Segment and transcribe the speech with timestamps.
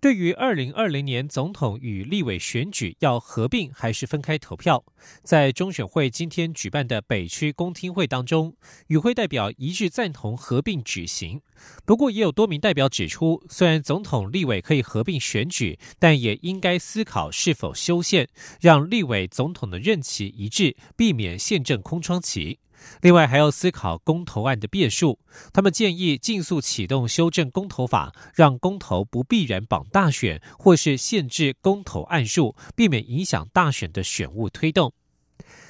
[0.00, 4.84] 对于二零二零年总统与立委选举要合并还是分开投票，
[5.24, 8.54] 在中选会今天举办的北区公听会当中，
[8.86, 11.40] 与会代表一致赞同合并举行。
[11.84, 18.28] 不过，也有多名代表指出，虽然总统、立委可以合并选举，但也应该思考是否修宪，
[18.60, 22.60] 让立委、总统的任期一致，避免宪政空窗期。
[23.00, 25.18] 另外，还要思考公投案的变数。
[25.52, 34.92] 他们建议尽速启动修正公投法，让公投不必然绑大选，或是限制公投案数，避免影响大选的选务推动。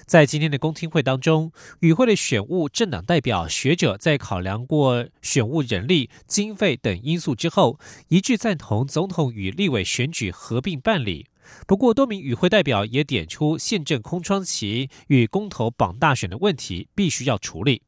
[0.06, 7.78] 在今天的公听会当中，与会的选务政党代表、学者在考量过选务人力、经费等因素之后，
[8.08, 11.26] 一致赞同总统与立委选举合并办理。
[11.66, 17.82] 不过，多名与会代表也点出宪政空窗期与公投绑大选的问题，必须要处理。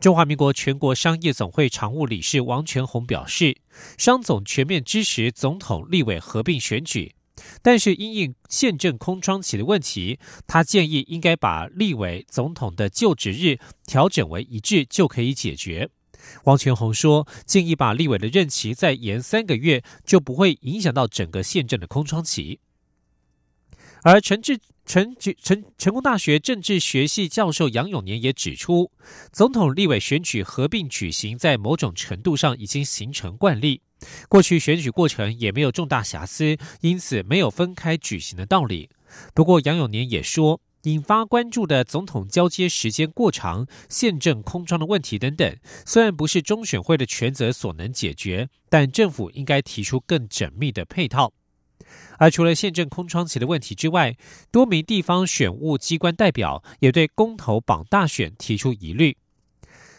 [0.00, 3.56] 中华民国全国商业总会常务理事王全宏表示，
[3.96, 7.14] 商总全面支持总统、立委合并选举，
[7.62, 15.88] 但是因应宪政空窗期的问题，他建议应该把立委、总统的就职日调整为一致，就可以解决。
[16.44, 22.58] 王全宏说，建议把立委的任期再延三个月，就不会影响到整个宪政的空窗期。
[24.04, 28.90] 而陈志陈陈成功大学政治学系教授杨永年也指出，
[29.32, 33.80] 总统立委选举合并举行，在某种程度上已经形成惯例。
[34.28, 38.90] 过去选举过程也没有重大瑕疵，因此没有分开举行的道理。
[39.34, 45.56] 不过杨永年也说，引发关注的总统交接时间过长、宪政空窗的问题等等，
[45.86, 51.32] 虽然不是中选会的权责所能解决，但政府应该提出更缜密的配套。
[52.22, 54.16] 而除了宪政空窗期的问题之外，
[54.52, 59.16] 多名地方选务机关代表也对公投绑大选提出疑虑。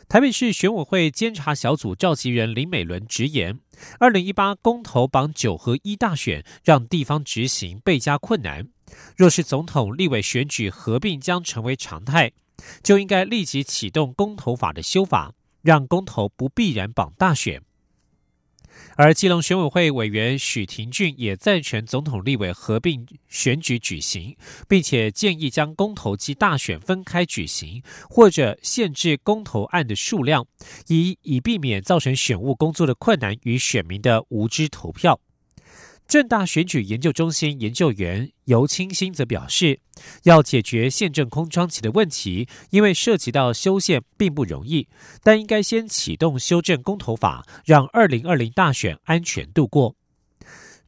[0.07, 3.59] 台北市选委会监察小组召集人林美伦直言，
[4.00, 8.69] 二零一八公投绑九合一大选，让地方执行倍加困难。
[9.17, 12.31] 若是总统、立委选举合并将成为常态，
[12.81, 17.61] 就应该立即启动公投法的修法，让公投不必然绑大选。
[18.95, 24.35] 而基隆选委会委员许廷俊也赞成总统立委合并选举举行，
[24.67, 30.45] 并且建议将公投及大选分开举行，或者限制公投案的数量，
[30.88, 35.19] 以以避免造成选务工作的困难与选民的无知投票。
[36.08, 39.80] 正大选举研究中心研究员尤清新则表示，
[40.24, 44.88] 要解决宪政空窗期的问题，因为涉及到修宪并不容易，
[45.24, 49.96] 但应该先启动修正公投法，让二零二零大选安全度过。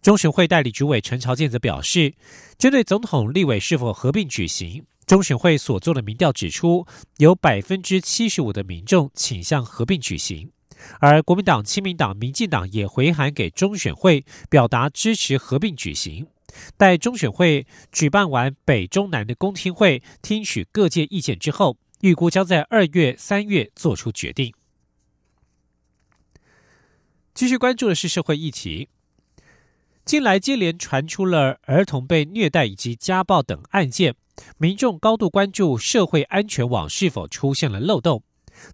[0.02, 2.14] 中选会代理主委陈朝健则表示，
[2.59, 6.86] 针对总统立委是否合并举行，中选会所做的民调指出，
[7.18, 10.52] 有百分之七十五的民众倾向合并举行。
[11.00, 16.28] 而国民党、亲民党、民进党也回函给中选会，表达支持合并举行。
[16.78, 24.53] 待中选会举办完北中南的公听会，听取各界意见之后，预估将在二月、三月做出决定。
[27.34, 28.88] 继续关注的是社会议题，
[30.06, 34.16] 近来接连传出了儿童被虐待以及家暴等案件，
[34.58, 38.24] 民众高度关注社会安全网是否出现了漏洞。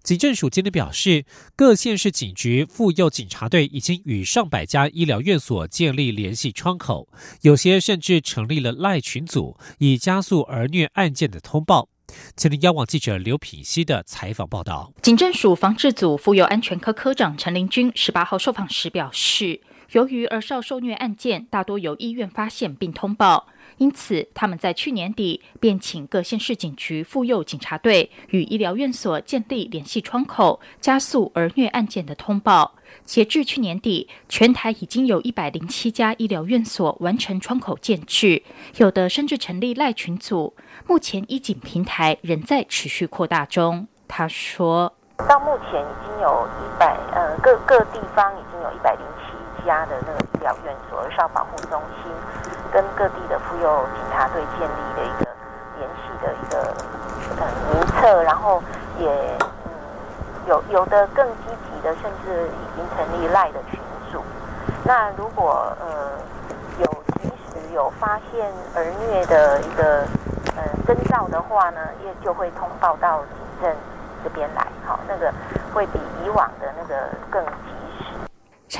[0.03, 1.25] 警政署今天表示，
[1.55, 7.07] 各县市警局、妇幼警察队已经与上百家医疗院所建立联系窗口，
[7.41, 11.89] 有些甚至成立了赖群组，以加速儿虐案件的通报。
[12.35, 14.91] 请听央网记者刘品熙的采访报道。
[15.01, 19.61] 警政署防治组妇幼安全科科长陈林军十八号受访时表示，
[19.93, 23.47] 由于儿少受虐案件大多由医院发现并通报。
[23.81, 32.75] 因此，他们在去年底便请各县市警局、妇幼警察队与医疗院所建立联系窗口，加速儿虐案件的通报。
[33.03, 38.43] 截至去年底，全台已经有一百零七家医疗院所完成窗口建制，
[38.77, 40.53] 有的甚至成立赖群组。
[40.85, 43.87] 目前，医警平台仍在持续扩大中。
[44.07, 44.93] 他说
[45.27, 52.11] ：“到目前已经有一百呃各各地方已经有一百零七家的那个医疗院所儿少保护中心。”
[52.71, 55.29] 跟各地的妇幼警察队建立的一个
[55.77, 56.73] 联系的一个
[57.39, 58.61] 呃名册，然后
[58.97, 59.09] 也
[59.65, 59.71] 嗯
[60.47, 63.79] 有有的更积极的，甚至已经成立赖的群
[64.11, 64.21] 组。
[64.83, 66.11] 那如果呃
[66.79, 66.85] 有
[67.21, 70.05] 及时有发现儿虐的一个
[70.55, 70.63] 呃。
[70.87, 73.73] 征兆的话呢，也就会通报到警政
[74.23, 75.31] 这边来，好，那个
[75.73, 76.95] 会比以往的那个
[77.29, 77.80] 更及。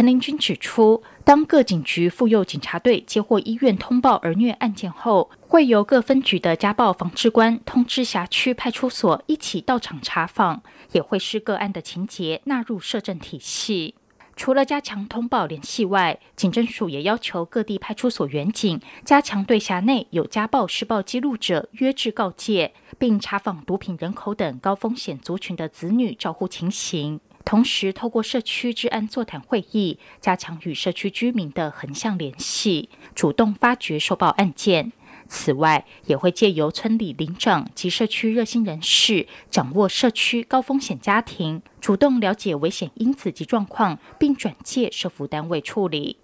[0.02, 10.64] 陈林军指出，当各警局妇幼警察队接获医院通报儿虐案件后，会由各分局的家暴防治官通知辖区派出所一起到场查访，
[10.94, 13.94] 也会视个案的情节纳入社政体系。
[14.36, 27.20] 除了加强通报联系外，警政署也要求各地派出所员警加强对辖内有家暴施暴记录者约制告诫，并查访毒品、人口等高风险族群的子女照护情形。
[27.44, 34.92] 同时，透过社区治安座谈会议，加强与社区居民的横向联系，主动发掘受报案件。
[35.28, 46.18] 此外，也会借由村里领长及社区热心人士，掌握社区高风险家庭，主动了解危险因子及状况，并转介社服单位处理。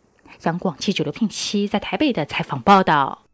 [0.44, 3.27] 杨广记者刘聘熙在台北的采访报道。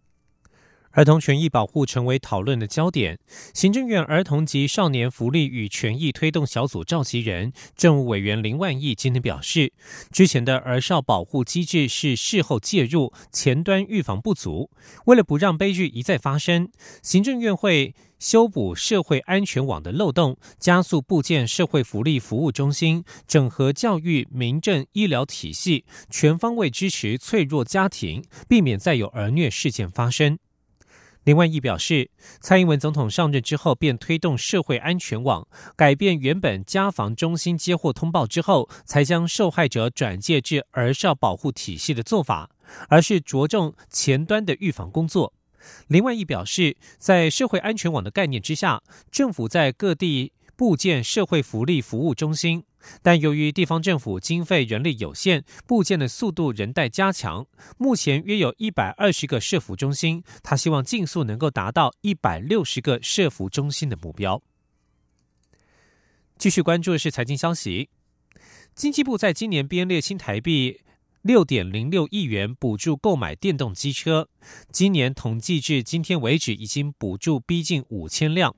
[0.94, 3.18] 儿童权益保护成为讨论的焦点。
[3.54, 9.74] 行政院儿童及少年福利与权益推动小组召集人、政务委员林万亿今天表示，
[10.12, 14.70] 之前的儿少保护机制是事后介入，前端预防不足。
[15.06, 16.70] 为了不让悲剧一再发生，
[17.02, 30.38] 行政院会修补社会安全网的漏洞，加速部建社会福利服务中心，整合教育、民政、医疗体系，全方位支持脆弱家庭，避免再有儿虐事件发生。
[31.24, 32.12] 林万益表示，
[32.42, 42.50] 蔡英文总统上任之后，便推动社会安全网，改变原本家防中心接获通报之后，才将受害者转介至儿少保护体系的做法，
[42.90, 45.34] 而是着重前端的预防工作。
[45.88, 52.66] 林万益表示，在社会安全网的概念之下，政府在各地部建社会福利服务中心。
[53.02, 57.46] 但由于地方政府经费人力有限，部件的速度仍待加强。
[57.78, 64.42] 目前约有一百二十个社服中心，他希望尽速能够达到一百六十个社服中心的目标。
[66.38, 67.90] 继续关注的是财经消息，
[68.76, 70.82] 经济部在今年编列新台币
[71.22, 74.28] 六点零六亿元补助购买电动机车，
[74.72, 78.56] 今年统计至今天为止，已经补助逼近五千辆。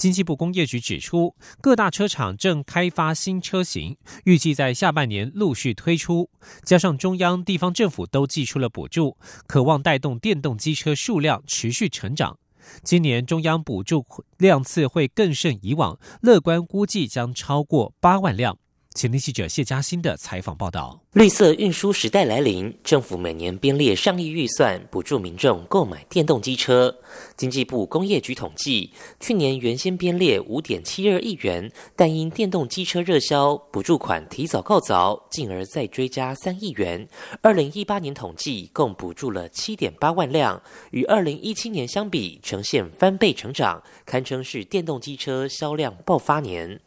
[0.00, 6.30] 经济部工业局指出，各大车厂正开发新车型，预计在下半年陆续推出。
[6.64, 12.38] 加上中央、地方政府都寄出了补助，渴望带动电动机车数量持续成长。
[12.82, 14.06] 今年中央补助
[14.38, 18.56] 量次会更胜以往，乐观估计将超过八万辆。
[18.96, 26.92] 前天记者谢嘉欣的采访报道：绿色运输时代来临，政府每年编列上亿预算补助民众购买电动机车。
[27.36, 28.90] 经济部工业局统计，
[29.20, 37.08] 去年原先编列五点七二亿元，但因电动机车热销，补助款提早告早，进而再追加三亿元。
[37.42, 40.60] 二零一八年统计共补助了七点八万辆，
[40.90, 46.80] 与二零一七年相比，呈现翻倍成长，堪称是电动机车销量爆发年。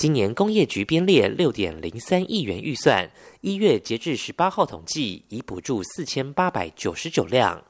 [0.00, 3.10] 今年工业局编列六点零三亿元预算，
[3.42, 7.62] 一月截至十八号统计，已补助四千八百九十九辆。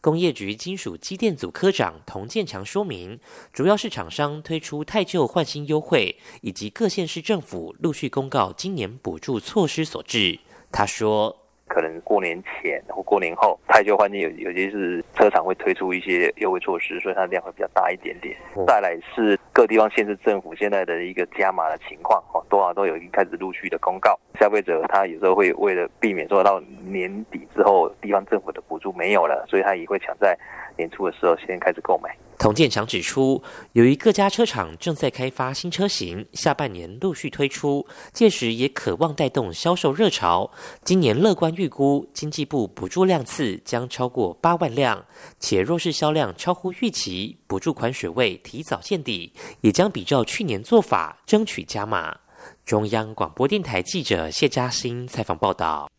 [0.00, 3.20] 工业局金属机电组科长童建强说明，
[3.52, 10.40] 主要是厂商推出太旧换新优惠，以及各县市政府陆续公告今年补助措施所致。
[10.72, 11.44] 他说。
[11.68, 18.36] 可能过年前或过年后，太旧换新有有些是车厂会推出一些优惠措施，所以它的量会比较大一点点。
[18.68, 24.14] 再来是各地方县市政府现在的一个加码的情况，哦，多少都有已经开始陆续的公告。
[24.38, 30.38] 消费者他有时候会为了避免说到年底之后地方政府的补助没有了，所以他也会抢在
[30.76, 32.14] 年初的时候先开始购买。
[32.46, 40.48] 童建强指出，由于各家车厂正在开发新车型，下半年陆续推出，届时也渴望带动销售热潮。
[40.84, 45.04] 今年乐观预估，经济部补助量次将超过八万辆，
[45.40, 52.16] 且若是销量超乎预期，补助款水位提早见底，也将比照去年做法争取加码。
[52.64, 55.90] 中央广播电台记者谢嘉欣采访报道。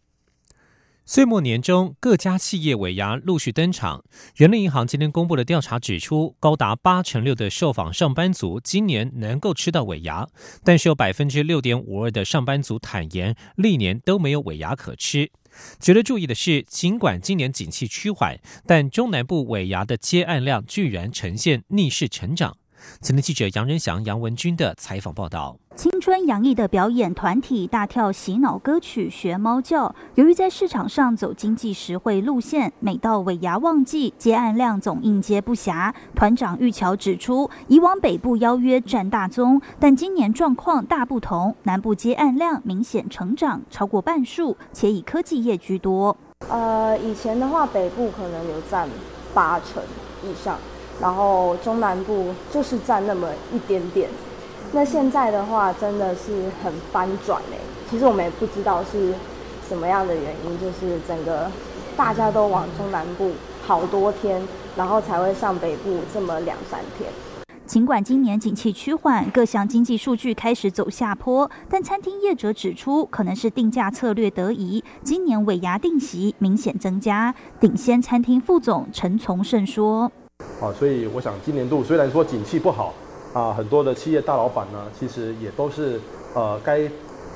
[1.10, 4.04] 岁末年中，各家企业尾牙陆续登场。
[4.36, 10.28] 人力银行今天公布的调查指出，高达八成六的受访上班族今年能够吃到尾牙，
[10.66, 15.32] 但是有百分之六点五二的上班族坦言，历年都没有尾牙可吃。
[15.80, 22.58] 值得注意的是，尽管今年景气趋缓，但中南部尾牙的接案量居然呈现逆势成长。
[23.01, 25.58] 前天记者杨仁祥、杨文军的采访报道。
[25.75, 29.94] 青春洋溢的表演团体大跳洗脑歌曲学猫叫。
[30.15, 35.94] 由于在市场上走经济实惠路线，每到尾牙旺季，接案量总应接不暇。
[36.15, 46.17] 团长玉桥指出，以往北部邀约占大宗，但今年状况大不同，南部接案量明显成长，超过半数，且以科技业居多。
[46.50, 48.89] 呃，以前的话，北部可能有占
[49.34, 49.84] 八成
[50.24, 50.58] 以上。
[51.01, 54.10] 然后中南部就是占那么一点点。
[54.72, 57.58] 那现在的话，真的是很翻转哎。
[57.89, 59.13] 其实我们也不知道是
[59.68, 61.50] 什么样的原因，就是整个
[61.96, 63.32] 大家都往中南部
[63.66, 64.42] 好多天，
[64.75, 67.10] 然后才会上北部这么两三天。
[67.66, 77.34] 尽管今年景气趋缓，各项经济数据开始走下坡，但餐厅业者指出，可能是定价策略得宜，今年尾牙定席明显增加。
[77.60, 80.10] 鼎先餐厅副总陈从胜说
[80.62, 82.94] ：“啊，所以我想今年度虽然说景气不好
[83.34, 86.00] 啊，很多的企业大老板呢，其实也都是
[86.34, 86.89] 呃该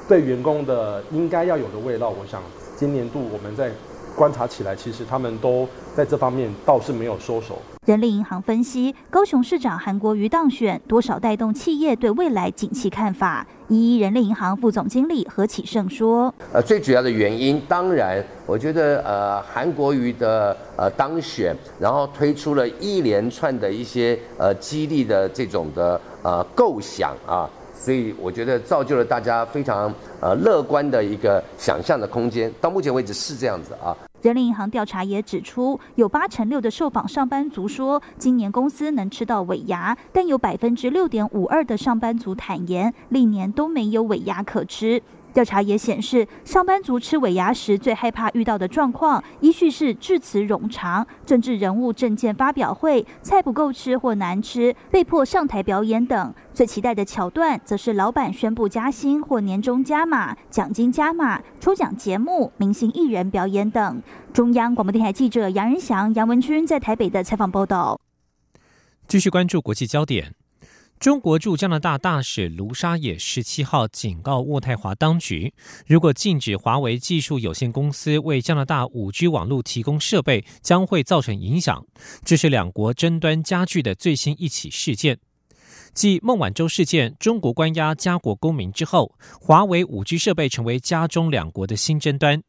[0.07, 2.09] 对员工的应该要有的味道。
[2.09, 2.41] 我想
[2.75, 3.71] 今年度我们在。”
[4.13, 5.65] 观察起来，其实他们都
[5.95, 7.59] 在这方面倒是没有收手。
[7.87, 13.43] 人力银行分析，高雄市长韩国瑜当选，多少带动企业对未来景气看法。
[13.69, 32.53] 一人力银行副总经理何启胜说：“呃，最主要的原因，当然，我觉得呃，韩国瑜的呃当选，然后推出了一连串的一些呃激励的这种的呃构想啊。”所以我觉得造就了大家非常呃乐观的一个想象的空间。
[32.61, 33.97] 到目前为止是这样子啊。
[34.21, 45.01] 人民银行调查也指出，有八成六的受访上班族说，今年公司能吃到尾牙，但有百分之六点五二的上班族坦言，历年都没有尾牙可吃。
[45.33, 56.33] 调查也显示，上班族吃尾牙时最害怕遇到的状况，依序是致辞冗长、政治人物政见发表会、菜不够吃或难吃、被迫上台表演等。
[56.53, 64.01] 最期待的桥段，则是老板宣布加薪或年终加码、奖金加码、抽奖节目、明星艺人表演等。
[64.33, 67.99] 中央广播电台记者杨仁祥、杨文君在台北的采访报道。
[69.07, 70.40] 继续关注国际焦点。
[71.01, 75.51] 中国驻加拿大大使卢沙野十七号警告渥太华当局，
[75.87, 81.83] 如果禁止华为技术有限公司为加拿大五 G 网络提供设备，将会造成影响。
[82.23, 85.17] 这是两国争端加剧的最新一起事件。
[85.95, 92.43] 继孟晚舟事件、中国关押加国公民之后，华为五 G 设备成为加中两国的新争端。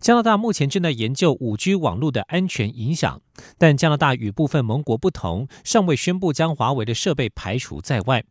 [0.00, 3.22] 加拿大目前正在研究五 G 网络的安全影响，
[3.58, 8.24] 但加拿大与部分盟国不同，尚未宣布将华为的设备排除在外。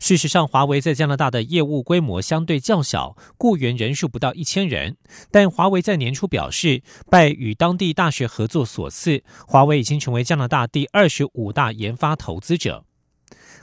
[0.00, 4.96] 事实上，华为在加拿大的业务规模相对较小，雇员人数不到一千人。
[5.30, 12.84] 但华为在年初表示，拜与当地大学合作所赐，华为已经成为加拿大第二十五大研发投资者。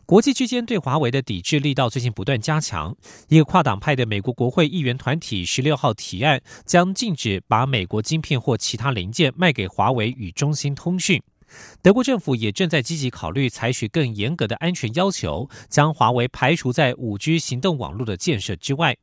[0.07, 2.95] 国际之间对华为的抵制力道最近不断加强。
[3.27, 11.21] 一个跨党派的美国国会议员团体十六号提案，将禁止把美国晶片或其他零件卖给华为与中兴通讯。
[11.81, 18.95] 德国政府也正在积极考虑采取更严格的安全要求，将华为排除在五 G 行动网络的建设之外。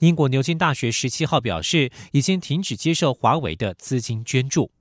[0.00, 4.72] 英国牛津大学十七号表示，已经停止接受华为的资金捐助。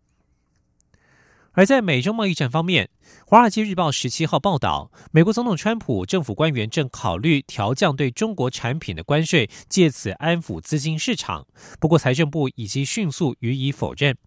[1.54, 2.90] 而在美中贸易战方面，
[3.28, 11.46] 《华尔街日报》十七号报道，美国总统川普政府官员正考虑调降对中国产品的关税，借此安抚资金市场。
[11.80, 14.18] 不过，财政部已经迅速予以否认。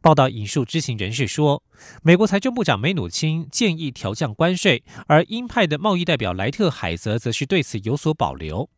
[0.00, 1.64] 报道引述知情人士说，
[2.02, 8.70] 美国财政部长梅努钦建议调降关税，而鹰派的贸易代表莱特海泽则是对此有所保留。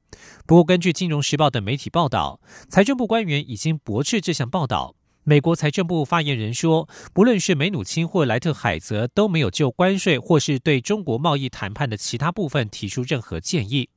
[0.47, 4.95] 不过，根据《金融时报》的媒体报道，财政部官员已经驳斥这项报道。
[5.27, 13.89] 美国财政部发言人说，不论是梅努钦或莱特海泽，都没有就关税或是对中国贸易谈判的其他部分提出任何建议。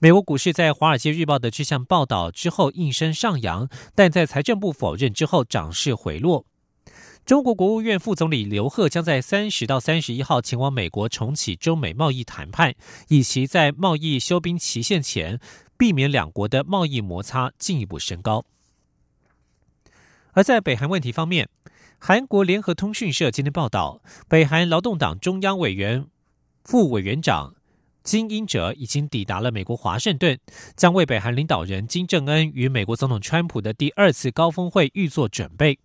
[0.00, 6.44] 美国股市在《华尔街日报》的这项报道之后应声上扬，但在财政部否认之后涨势回落。
[7.24, 12.74] 中国国务院副总理刘鹤将在三十到三十一号前往美国重启中美贸易谈判，
[13.06, 15.38] 以其在贸易休兵期限前
[15.78, 18.44] 避免两国的贸易摩擦进一步升高。
[20.34, 21.48] 而在北韩问题方面，
[21.98, 26.06] 韩国联合通讯社今天报道，北韩劳动党中央委员
[26.64, 27.54] 副委员长
[28.02, 30.38] 金英哲已经抵达了美国华盛顿，
[30.76, 35.78] 将为北韩领导人金正恩与美国总统川普的第二次高峰会预做准备。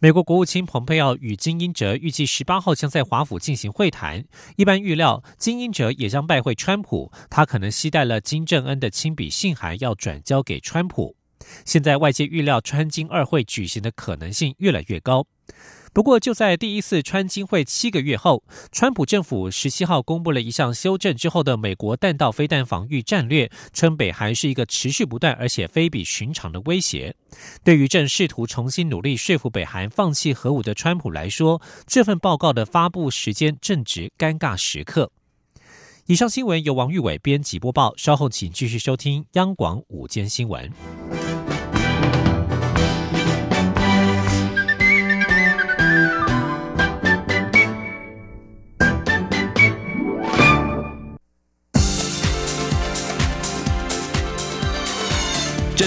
[0.00, 4.24] 美国国务卿蓬佩奥与金英哲预计十八号将在华府进行会谈，
[4.56, 11.14] 一般预料金英哲也将拜会川普，他可能携带了金正恩的亲笔信函要转交给川普。
[11.64, 15.26] 现在外界预料川金二会举行的可能性越来越高。
[15.92, 27.12] 不过，就在第一次川金会七个月后，川普政府十七号公布了一项修正之后的美国弹道飞弹防御战略，称北韩是一个持续不断而且非比寻常的威胁。
[27.64, 35.10] 对于正试图重新努力说服北韩放弃核武的川普来说，这份报告的发布时间正值尴尬时刻。
[36.06, 40.70] 以上新闻由王玉伟编辑播报，稍后请继续收听央广午间新闻。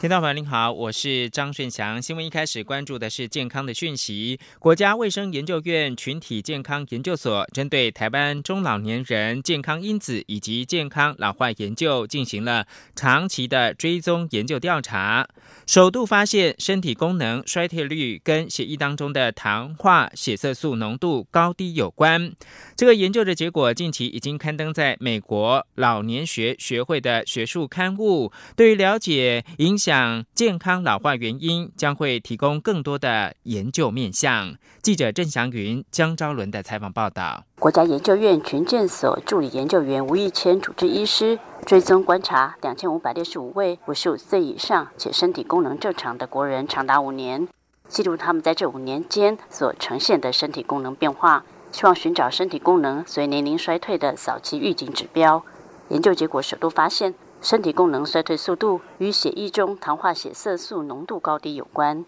[0.00, 2.00] 听众朋友您好，我是张顺祥。
[2.00, 4.40] 新闻一开始关注的是健康的讯息。
[4.58, 12.66] 国家卫生研究院群体健康研究所针对台湾中老年人健康因子以及健康老化研究进行了
[12.96, 15.28] 长期的追踪研究调查，
[15.66, 22.32] 首度发现身体功能衰退率跟血液当中的糖化血色素浓度高低有关。
[22.74, 28.32] 这个研究的结果近期已经刊登在美国老年学学会的学术刊物。
[28.56, 29.89] 对于了解影响。
[29.90, 34.54] 讲健康老化原因将会提供更多的研究面向。
[34.80, 37.42] 记者郑祥云、江昭伦的采访报道。
[37.58, 47.48] 国家研究院群健所助理研究员吴义谦主治医师追踪观察两千五百六十五位五十五岁以上且身体功能正常的国人，长达五年，
[47.88, 55.44] 记录他们在这五年间所呈现的身体功能变化，希望寻找身体功能随年龄衰退的早期预警指标。
[55.88, 57.12] 研究结果首度发现。
[57.42, 62.04] 身体功能衰退速度与血液中糖化血色素浓度高低有关。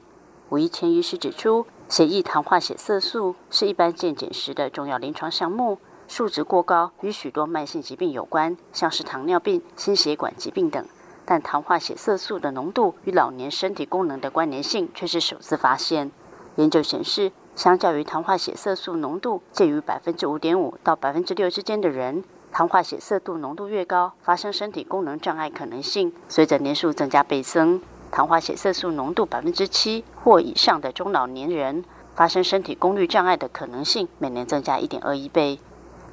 [0.51, 10.87] 吴一谦医师指出，血液糖化血色素是一般健检时的重要临床项目，数值过高与许多慢性疾病有关，像是糖尿病、心血管疾病等。
[11.25, 16.11] 但糖化血色素的浓度与老年身体功能的关联性却是首次发现。
[16.57, 22.23] 研究显示，相较于糖化血色素浓度介于百分之五点五到百分之六之间的人。
[22.53, 27.81] 糖化血色素浓度越高，发生身体功能障碍可能性随着年数增加倍增。
[28.11, 31.83] 糖化血色素浓度百分之七或以上的中老年人，
[32.15, 35.59] 发生身体功率障碍的可能性每年增加一点二一倍。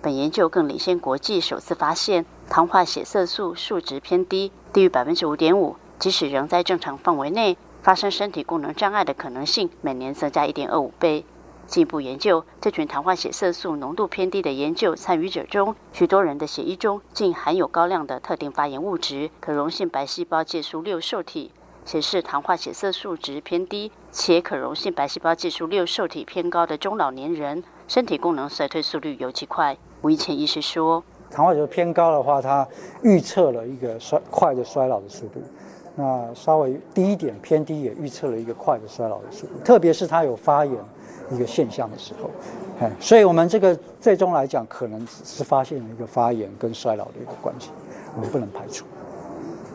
[0.01, 11.25] 本研究更领先国际，首次发现糖化血色素数值偏低，低于百分之五点五，即使仍在正常范围内，发生身体功能障碍的可能性每年增加一点二五倍。
[11.69, 21.51] 进一步研究，这群糖化血色素浓度偏低的研究参与者中，许多人的血液中竟含有高量的特定发炎物质——可溶性白细胞介素六受体，
[21.85, 29.77] 显示糖化血色素值偏低且可溶性白细胞介素六受体偏高的中老年人，身体功能衰退速率尤其快。
[30.01, 32.67] 吴一谦医师说：“糖化血偏高的话，它
[33.03, 35.39] 预测了一个衰快的衰老的速度；
[35.95, 40.75] 那稍微低一点偏低，也预测了一个快的衰老的速度，特别是它有发炎。”
[41.31, 42.29] 一个现象的时候，
[42.79, 47.69] 哎，所以我们这个最终来讲，可能只是发现了一个发炎跟衰老的一个关系，
[48.15, 48.85] 我们不能排除。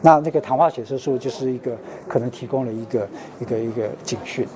[0.02, 1.76] 那那个糖化血色素就是一个
[2.08, 3.08] 可能提供了一个
[3.40, 4.46] 一个一个警讯。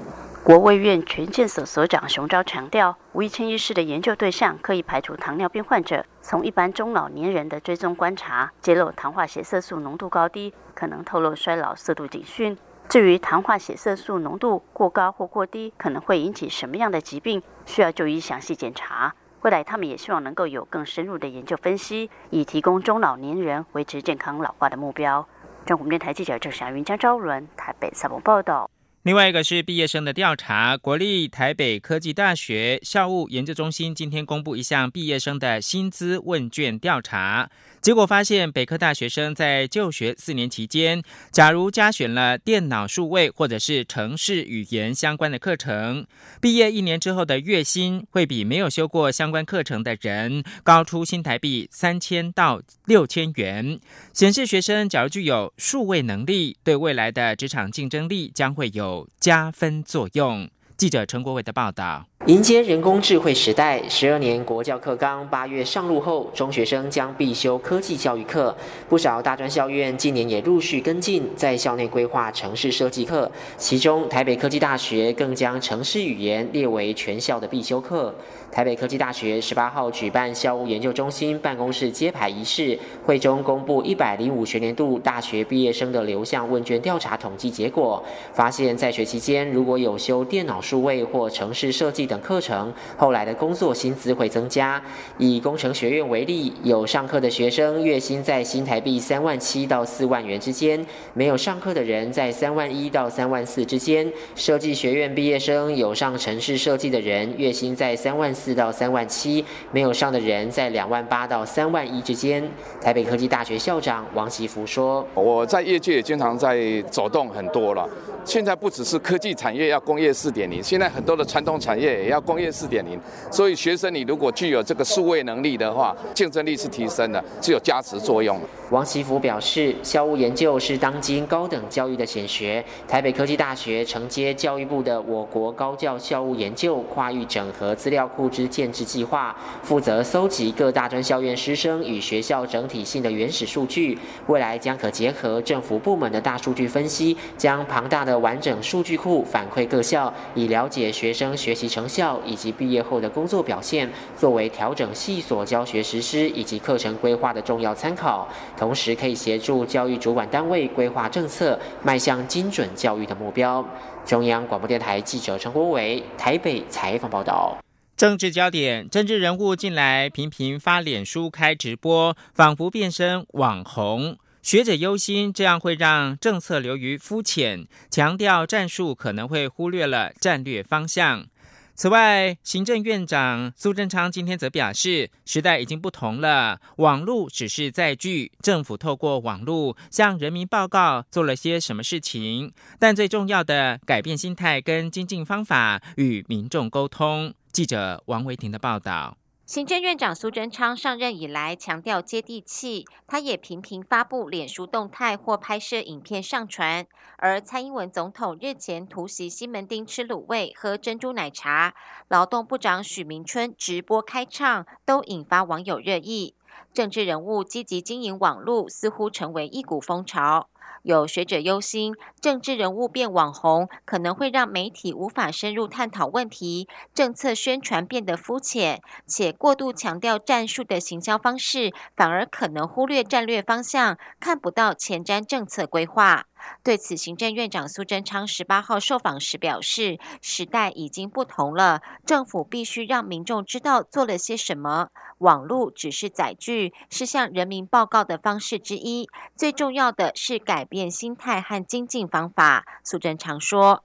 [0.45, 12.57] 国卫院全健所所长熊昭强调，吴一千医师的研究对象可以排除糖尿病患者，从一般中老年人的追踪观察，揭露糖化血色素浓度高低，可能透露衰老速度警讯。
[12.89, 19.15] 至于糖化血色素浓度过高或过低，可能会引起什么样的疾病，需要就医详细检查。
[19.43, 25.29] 未来他们也希望能够有更深入的研究分析，以提供中老年人维持健康老化的目标。
[25.67, 28.71] 中国电台记者郑祥云、江昭伦台北采访报道。
[29.03, 37.49] 另外一个是毕业生的调查，国立台北科技大学校务研究中心今天公布一项毕业生的薪资问卷调查。
[37.81, 46.07] 结果发现，北科大学生在就学四年期间，假如加选了电脑数位或者是城市语言相关的课程，
[46.41, 53.79] 毕业一年之后的月薪会比没有修过相关课程的人高出新台币三千到六千元，
[54.13, 60.51] 显示学生假如具有数位能力，对未来的职场竞争力将会有加分作用。
[60.79, 62.05] 记者陈国伟的报道。
[62.27, 68.55] 迎接人工智慧时代，十二年国教课纲八月上路后，中学生将必修科技教育课。
[68.89, 78.15] 不少大专校院今年也陆续跟进，在校内规划城市设计课，其中台北科技大学更将城市语言列为全校的必修课。
[78.53, 88.03] 台北科技大学十八号举办校务研究中心办公室揭牌仪式，会中公布一百零五学年度大学毕业生的流向问卷调查统计结果，
[88.35, 94.81] 发现，在学期间如果有修电脑数位或城市设计等课程，后来的工作薪资会增加。
[95.19, 104.09] 以工程学院为例，有上课的学生月薪在新台币三万七到四万元之间，没有上课的人在三万一到三万四之间。
[104.37, 108.29] 设计学院毕业生有上城市设计的人，月薪在三万。
[108.39, 112.47] 四到三万七，没有上的人在两万八到三万一之间。
[112.81, 117.89] 台北科技大学校长王其福说：“我在业界也经常在走动很多了。
[118.25, 122.99] 现在不只是科技产业要工业四点零，现在很多的传统产业也要工业四点零，
[123.31, 128.47] 所以学生你如果具有这个数位能力的话，竞争力是提升的，是有加持作用的。
[128.71, 132.63] 王其福表示，校务研究是当今高等教育的显学。
[132.87, 158.29] 台北科技大学承接教育部的我国高教校务研究跨域整合资料库之建制计划，负责搜集各大专校院师生与学校整体性的原始数据，未来将可结合政府部门的大数据分析，将庞大的完整数据库反馈各校，以了解学生学习成效以及毕业后的工作表现，作为调整系所教学实施以及课程规划的重要参考。
[158.57, 163.65] 同时，可以协助教育主管单位规划政策，迈向精准教育的目标。
[164.05, 167.57] 中央广播电台记者陈国伟台北采访报道。
[167.97, 174.17] 政治焦点，政治人物近来频频发脸书开直播，仿佛变身网红。
[174.49, 181.27] 学者忧心，这样会让政策流于肤浅，强调战术可能会忽略了战略方向。
[181.75, 197.35] 此外，行政院长苏贞昌今天则表示，时代已经不同了，网络只是载具，政府透过网络向人民报告做了些什么事情，但最重要的改变心态跟精进方法，与民众沟通。
[197.53, 199.19] 记者王维婷的报道。
[199.49, 206.87] 行政院长苏贞昌上任以来强调接地气，他也频频发布脸书动态或拍摄影片上传。
[207.17, 211.75] 而蔡英文总统日前突袭西门町吃卤味、喝珍珠奶茶，
[212.09, 216.35] 劳动部长许明春直播开唱，都引发网友热议。
[216.75, 220.51] 政治人物积极经营网络，似乎成为一股风潮。
[220.83, 236.27] 有学者忧心，政治人物变网红，可能会让媒体无法深入探讨问题，政策宣传变得肤浅，且过度强调战术的行销方式，反而可能忽略战略方向，看不到前瞻政策规划。
[236.63, 244.89] 对此，行政院长苏贞昌十八号受访时表示：“时代已经不同了，政府必须让民众知道做了些什么。
[245.19, 249.09] 网络只是载具，是向人民报告的方式之一。
[249.35, 253.85] 最重要的是改改变心态和精进方法。”苏贞昌说：“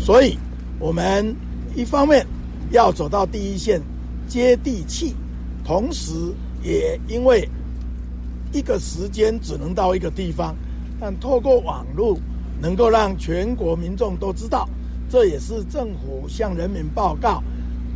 [0.00, 0.38] 所以，
[0.78, 1.36] 我们
[1.76, 2.26] 一方面
[2.70, 3.78] 要走到第一线，
[4.26, 5.14] 接地气，
[5.62, 6.14] 同时
[6.62, 7.46] 也因为
[8.54, 10.56] 一个时间只能到一个地方。”
[10.98, 12.18] 但透过网络，
[12.58, 14.66] 能够让全国民众都知道，
[15.10, 17.42] 这也是政府向人民报告，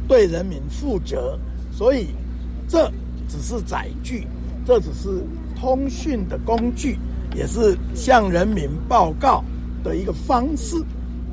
[0.06, 1.38] 对人民负责。
[1.72, 2.08] 所以，
[2.68, 2.92] 这
[3.26, 4.26] 只是载具，
[4.66, 5.24] 这只是
[5.58, 6.98] 通讯的工具，
[7.36, 9.44] 也是向人民报告
[9.84, 10.74] 的一个方式。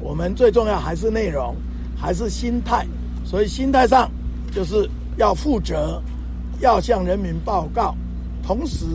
[0.01, 1.55] 我们最重要还是内容，
[1.95, 2.85] 还是心态。
[3.23, 4.11] 所以，心态上
[4.51, 4.87] 就是
[5.17, 6.03] 要负责，
[6.59, 7.95] 要向人民报告，
[8.45, 8.85] 同时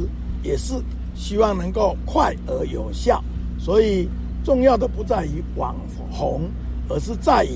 [0.42, 0.74] 也是。
[1.20, 3.20] 希望能够快而有效，
[3.58, 4.08] 所以
[4.44, 5.74] 重要的不在于网
[6.12, 6.42] 红，
[6.88, 7.50] 而是在于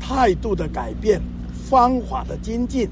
[0.00, 1.22] 态度的改变、
[1.52, 2.88] 方法的精进。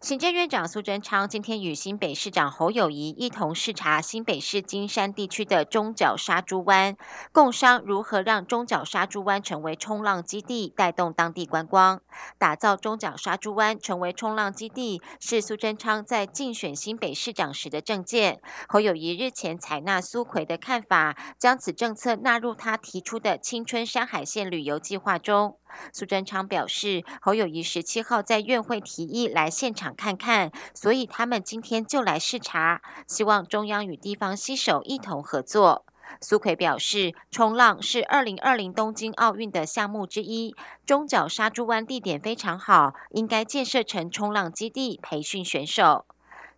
[0.00, 6.96] 行政院长苏贞昌今天与新北市长侯友谊一同视察新北市金山地区的中角沙猪湾，
[7.32, 12.00] 共商如何让中角沙猪湾成为冲浪基地，带动当地观光。
[12.38, 18.40] 打造中角沙猪湾成为冲浪基地，是苏贞昌在竞选新北市长时的政见。
[18.68, 25.58] 侯友谊日前采纳苏奎的看法，将此政策纳入他提出的青春山海线旅游计划中。
[25.92, 35.84] 苏贞昌表示，侯友谊十七号在院会提议来现场看看，所以他们今天就来视察，希望中央与地方携手一同合作。
[36.20, 46.04] 苏奎表示，冲浪是二零二零东京奥运的项目之一，中角沙猪湾地点非常好，应该建设成冲浪基地，培训选手。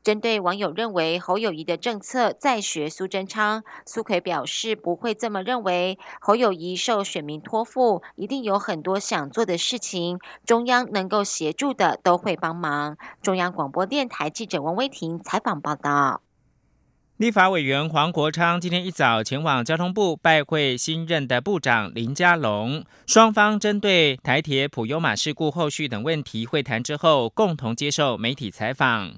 [0.02, 5.96] 针对网友认为侯友谊的政策在学苏贞昌，苏奎表示不会这么认为。
[6.20, 12.96] 侯友谊受选民托付，一定有很多想做的事情，中央能够协助的都会帮忙。
[13.22, 16.20] 中央广播电台记者王威婷采访报道。
[17.18, 29.12] 立法委员黄国昌今天一早前往交通部拜会新任的部长林佳龙，双方针对台铁普悠马事故后续等问题会谈之后，共同接受媒体采访。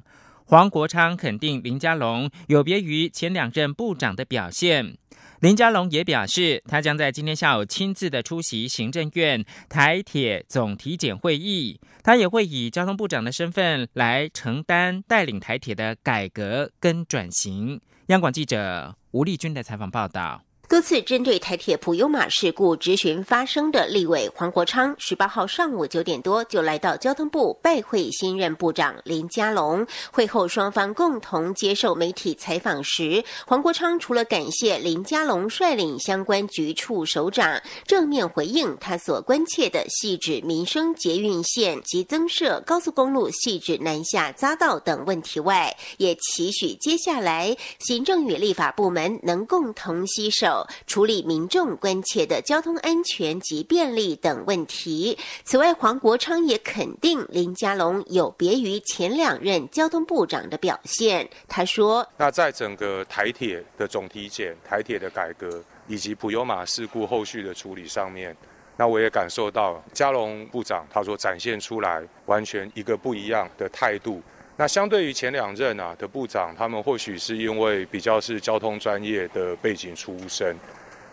[0.47, 4.97] 黄国昌肯定林佳龙有别于前两任部长的表现。
[5.41, 17.81] 林佳龙也表示，他将在今天下午亲自的出席行政院台铁总体检会议，他也会以交通部长的身份来承担带领台铁的改革跟转型。
[18.07, 20.43] 央广记者吴丽君的采访报道。
[20.67, 29.87] 多次针对台铁普悠马事故执询发生的立委黄国昌，十八号上午九点多就来到交通部拜会新任部长林佳龙。
[30.11, 50.54] 会后双方共同接受媒体采访时，黄国昌除了感谢林佳龙率领相关局处首长正面回应他所关切的细致民生捷运线及增设高速公路细致南下匝道等问题外，也期许接下来行政与立法部门能共同携手
[50.87, 55.17] 处理民众关切的交通安全及便利等问题。
[55.45, 61.29] 此外，黄国昌也肯定林佳龙有别于前两任交通部长的表现。
[61.49, 68.37] 他说：“那在整个台铁的总体检、台铁的改革以及普悠马事故后续的处理上面，
[68.77, 74.21] 那我也感受到嘉龙部长他所展现出来完全一个不一样的态度。”
[74.57, 80.57] 那相对于前两任啊的部长，他们或许是因为比较是交通专业的背景出身，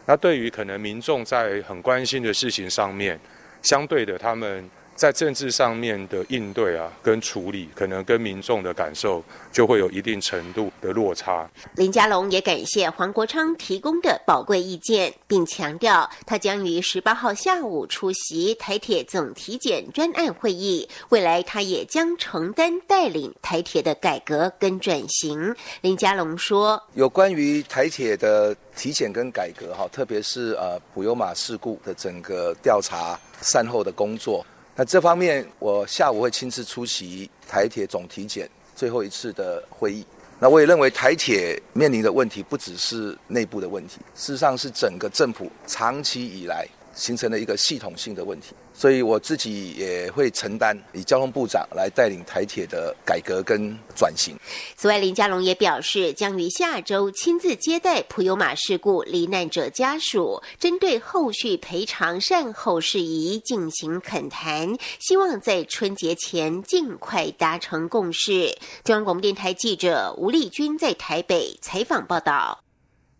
[0.06, 3.20] 那对于可能民众在很关心的事情上面，
[3.62, 4.70] 相对的他们。
[4.96, 11.50] 在政治上面的应对啊，跟处理，可能跟民众的感受就会有一定程度的落差。
[11.76, 25.56] 林佳龙也感谢黄国昌提供的宝贵意见，并强调他将于十八号下午出席台铁总体检专案会议，未来他也将承担带领台铁的改革跟转型。
[25.82, 40.06] 林佳龙说：“有关于台铁的体检跟改革，哈，特别是呃普悠马事故的整个调查善后的工作。”那这方面，我下午会亲自出席台铁总体检最后一次的会议。
[40.40, 48.56] 那我也认为台铁面临的问题不只是内部的问题，事实上是整个政府长期以来形成了一个系统性的问题。
[48.82, 54.36] 所以我自己也会承担以交通部长来带领台铁的改革跟转型。
[54.76, 68.58] 此外，林佳龙也表示，将于下周亲自接待普悠马事故罹难者家属，针对后续赔偿善后事宜进行恳谈，希望在春节前尽快达成共识。
[68.84, 72.63] 中央广播电台记者吴丽君在台北采访报道。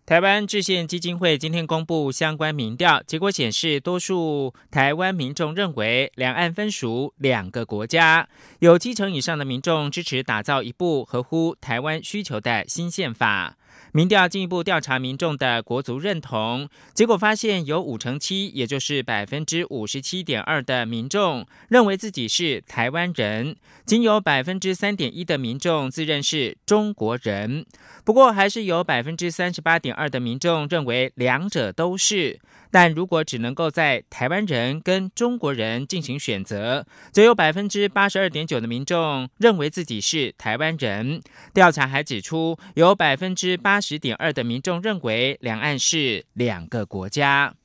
[0.04, 13.56] 台湾制宪基金会今天公布相关民调结果显示，多数台湾民众认为两岸分属两个国家，有七成以上的民众支持打造一部合乎台湾需求的新宪法。
[13.94, 27.66] 民调进一步调查民众的国族认同，结果发现有五成七，也就是百分之五十七点二的民众认为自己是台湾人，仅有百分之三点一的民众自认是中国人。
[28.02, 32.40] 不过，还是有百分之三十八点二的民众认为两者都是。
[32.74, 41.20] 但如果只能够在台湾人跟中国人进行选择，则有百分之八十二点九的民众认为自己是台湾人。
[41.52, 47.56] 调查还指出，有百分之八十点二的民众认为两岸是两个国家。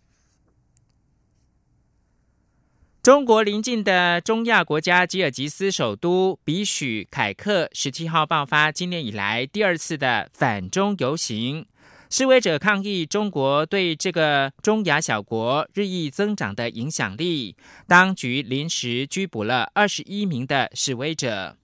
[3.03, 11.65] 中国邻近的中亚国家吉尔吉斯首都比许凯克十七号爆发今年以来第二次的反中游行。
[12.10, 21.58] 示威者抗议中国对这个中亚小国日益增长的影响力，当局临时拘捕了二十一名的示威者。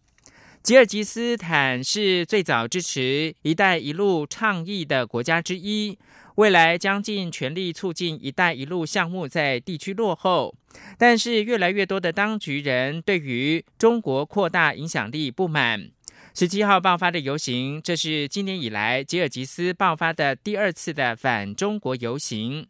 [0.63, 5.99] 吉尔吉斯坦是最早支持“一带一路”倡议的国家之一，
[6.35, 10.55] 未来将尽全力促进“一带一路”项目在地区落后。
[10.97, 15.89] 但是，越来越多的当局人对于中国扩大影响力不满。
[16.33, 22.65] 十七号爆发的游行，这是今年以来吉尔吉斯爆发的第二次的反中国游行。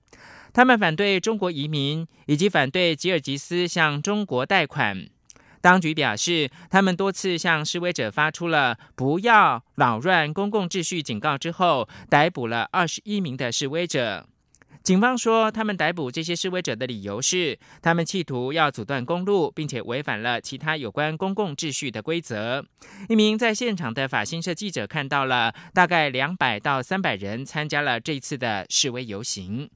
[0.51, 5.09] 他们反对中国移民，以及反对吉尔吉斯向中国贷款。
[5.63, 14.27] 当局表示，他们多次向示威者发出了“不要扰乱公共秩序”警告之后，逮捕了二十一名的示威者。
[14.83, 22.65] 警方说，他们逮捕这些示威者的理由是，他们企图要阻断公路，并且违反了其他有关公共秩序的规则。
[23.07, 29.69] 一名在现场的法新社记者看到了大概两百到三百人参加了这次的示威游行。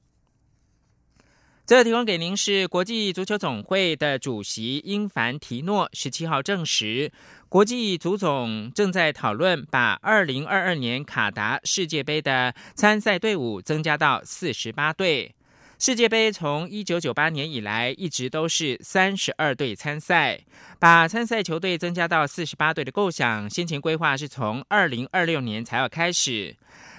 [1.68, 7.12] 这提供给您是国际足球总会的主席英凡提诺十七号证实。
[7.50, 15.34] 国际足总正在讨论把二零二二年卡达世界杯的参赛队伍增加到四十八队。
[15.78, 20.40] 世界杯从一九九八年以来一直都是三十二队参赛，
[20.78, 26.56] 把参赛球队增加到四十八队的构想，先前规划是从二零二六年才要开始。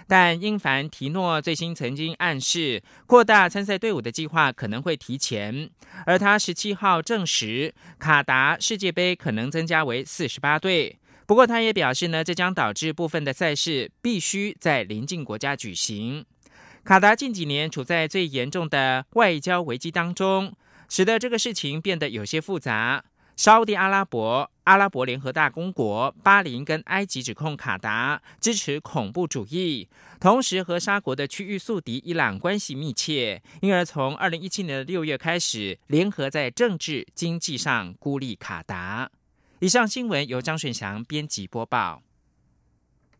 [0.09, 5.69] 但英凡提诺最新曾经暗示，扩大参赛队伍的计划可能会提前。
[6.03, 10.97] 而他十七号证实，卡达世界杯可能增加为四十八队。
[11.27, 16.25] 不过，他也表示呢，这将导致部分的赛事必须在邻近国家举行。
[16.83, 20.55] 卡达近几年处在最严重的外交危机当中，
[20.89, 23.03] 使得这个事情变得有些复杂。
[23.39, 29.87] 沙地阿拉伯、阿拉伯联合大公国、巴林跟埃及指控卡达支持恐怖主义，
[30.19, 39.09] 同时和沙国的区域宿敌伊朗关系密切，因而从二零一七年的六月开始，联合在政治经济上孤立卡达。
[39.59, 42.01] 以上新闻由张顺祥编辑播报。